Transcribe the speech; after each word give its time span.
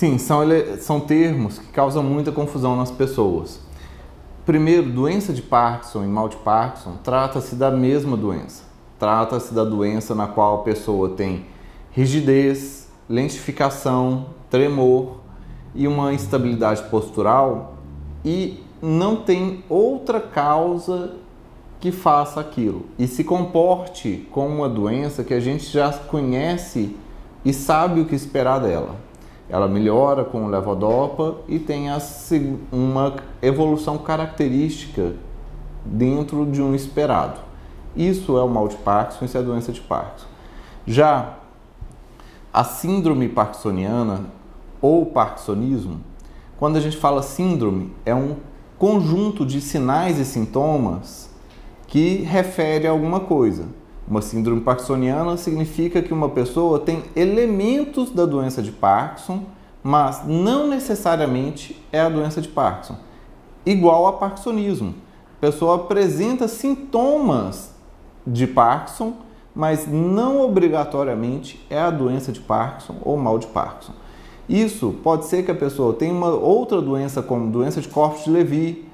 Sim, 0.00 0.16
são, 0.16 0.40
são 0.78 0.98
termos 0.98 1.58
que 1.58 1.66
causam 1.66 2.02
muita 2.02 2.32
confusão 2.32 2.74
nas 2.74 2.90
pessoas. 2.90 3.60
Primeiro, 4.46 4.90
doença 4.90 5.30
de 5.30 5.42
Parkinson 5.42 6.04
e 6.04 6.06
mal 6.06 6.26
de 6.26 6.36
Parkinson 6.36 6.94
trata-se 7.04 7.54
da 7.54 7.70
mesma 7.70 8.16
doença. 8.16 8.62
Trata-se 8.98 9.52
da 9.52 9.62
doença 9.62 10.14
na 10.14 10.26
qual 10.26 10.60
a 10.60 10.62
pessoa 10.62 11.10
tem 11.10 11.44
rigidez, 11.90 12.88
lentificação, 13.10 14.28
tremor 14.48 15.16
e 15.74 15.86
uma 15.86 16.14
instabilidade 16.14 16.82
postural 16.84 17.74
e 18.24 18.64
não 18.80 19.16
tem 19.16 19.62
outra 19.68 20.18
causa 20.18 21.12
que 21.78 21.92
faça 21.92 22.40
aquilo 22.40 22.86
e 22.98 23.06
se 23.06 23.22
comporte 23.22 24.26
como 24.32 24.48
uma 24.48 24.68
doença 24.70 25.22
que 25.22 25.34
a 25.34 25.40
gente 25.40 25.70
já 25.70 25.92
conhece 25.92 26.96
e 27.44 27.52
sabe 27.52 28.00
o 28.00 28.06
que 28.06 28.14
esperar 28.14 28.60
dela. 28.60 29.09
Ela 29.50 29.66
melhora 29.66 30.24
com 30.24 30.46
levodopa 30.46 31.38
e 31.48 31.58
tem 31.58 31.88
uma 32.70 33.16
evolução 33.42 33.98
característica 33.98 35.14
dentro 35.84 36.46
de 36.46 36.62
um 36.62 36.74
esperado. 36.74 37.40
Isso 37.96 38.38
é 38.38 38.42
o 38.42 38.48
mal 38.48 38.68
de 38.68 38.76
Parkinson, 38.76 39.24
isso 39.24 39.36
é 39.36 39.40
a 39.40 39.42
doença 39.42 39.72
de 39.72 39.80
Parkinson. 39.80 40.26
Já 40.86 41.34
a 42.52 42.64
síndrome 42.64 43.28
parkinsoniana 43.28 44.26
ou 44.80 45.06
parkinsonismo, 45.06 46.00
quando 46.58 46.76
a 46.76 46.80
gente 46.80 46.96
fala 46.96 47.22
síndrome, 47.22 47.92
é 48.04 48.14
um 48.14 48.36
conjunto 48.78 49.44
de 49.44 49.60
sinais 49.60 50.18
e 50.18 50.24
sintomas 50.24 51.30
que 51.86 52.22
refere 52.22 52.86
a 52.86 52.90
alguma 52.90 53.20
coisa. 53.20 53.64
Uma 54.10 54.20
síndrome 54.20 54.60
parkinsoniana 54.62 55.36
significa 55.36 56.02
que 56.02 56.12
uma 56.12 56.28
pessoa 56.28 56.80
tem 56.80 57.04
elementos 57.14 58.10
da 58.10 58.26
doença 58.26 58.60
de 58.60 58.72
Parkinson, 58.72 59.44
mas 59.84 60.26
não 60.26 60.66
necessariamente 60.66 61.80
é 61.92 62.00
a 62.00 62.08
doença 62.08 62.40
de 62.40 62.48
Parkinson. 62.48 62.96
Igual 63.64 64.08
a 64.08 64.14
parkinsonismo. 64.14 64.96
A 65.38 65.40
pessoa 65.40 65.76
apresenta 65.76 66.48
sintomas 66.48 67.72
de 68.26 68.48
Parkinson, 68.48 69.12
mas 69.54 69.86
não 69.86 70.40
obrigatoriamente 70.40 71.64
é 71.70 71.78
a 71.80 71.90
doença 71.90 72.32
de 72.32 72.40
Parkinson 72.40 72.96
ou 73.02 73.16
mal 73.16 73.38
de 73.38 73.46
Parkinson. 73.46 73.92
Isso 74.48 74.92
pode 75.04 75.26
ser 75.26 75.44
que 75.44 75.52
a 75.52 75.54
pessoa 75.54 75.92
tenha 75.92 76.12
uma 76.12 76.30
outra 76.30 76.82
doença, 76.82 77.22
como 77.22 77.48
doença 77.48 77.80
de 77.80 77.86
corpos 77.86 78.24
de 78.24 78.30
Levy, 78.30 78.89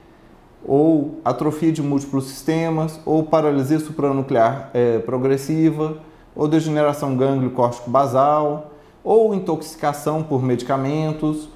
ou 0.64 1.20
atrofia 1.24 1.72
de 1.72 1.82
múltiplos 1.82 2.24
sistemas, 2.24 3.00
ou 3.04 3.22
paralisia 3.24 3.78
supranuclear 3.78 4.70
é, 4.74 4.98
progressiva, 4.98 5.98
ou 6.34 6.48
degeneração 6.48 7.16
gânglio 7.16 7.50
córtico 7.50 7.88
basal, 7.88 8.72
ou 9.02 9.34
intoxicação 9.34 10.22
por 10.22 10.42
medicamentos, 10.42 11.48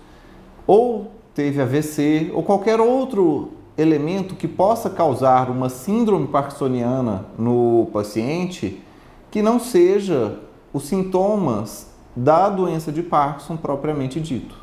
ou 0.66 1.10
teve 1.34 1.60
AVC, 1.60 2.30
ou 2.32 2.42
qualquer 2.42 2.80
outro 2.80 3.50
elemento 3.76 4.34
que 4.34 4.46
possa 4.46 4.88
causar 4.90 5.50
uma 5.50 5.68
síndrome 5.68 6.26
parkinsoniana 6.28 7.24
no 7.38 7.88
paciente 7.92 8.82
que 9.30 9.42
não 9.42 9.58
seja 9.58 10.38
os 10.72 10.84
sintomas 10.84 11.88
da 12.14 12.48
doença 12.48 12.92
de 12.92 13.02
Parkinson 13.02 13.56
propriamente 13.56 14.20
dito. 14.20 14.56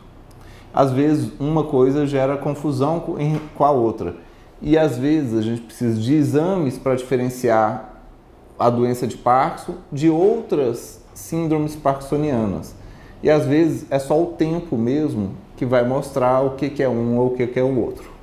Às 0.74 0.92
vezes 0.92 1.32
uma 1.40 1.64
coisa 1.64 2.06
gera 2.06 2.38
confusão 2.38 3.04
com 3.56 3.64
a 3.66 3.72
outra 3.72 4.16
e 4.62 4.78
às 4.78 4.98
vezes 4.98 5.38
a 5.38 5.42
gente 5.42 5.62
precisa 5.62 6.00
de 6.00 6.14
exames 6.14 6.78
para 6.78 6.96
diferenciar 6.96 7.94
a 8.58 8.70
doença 8.70 9.06
de 9.06 9.18
Parkinson 9.18 9.76
de 9.92 10.10
outras 10.10 11.02
síndromes 11.14 11.76
parkinsonianas. 11.76 12.76
E 13.22 13.30
às 13.30 13.46
vezes 13.46 13.86
é 13.90 14.00
só 14.00 14.22
o 14.22 14.28
tempo 14.28 14.78
mesmo 14.78 15.32
que 15.56 15.66
vai 15.66 15.84
mostrar 15.84 16.42
o 16.42 16.52
que 16.52 16.82
é 16.82 16.90
um 16.90 17.18
ou 17.18 17.28
o 17.28 17.36
que 17.36 17.60
é 17.60 17.64
o 17.64 17.80
outro. 17.80 18.17